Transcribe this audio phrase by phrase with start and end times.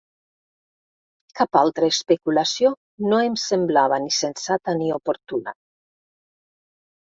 [1.39, 2.73] Cap altra especulació
[3.13, 5.57] no em semblava ni sensata ni oportuna.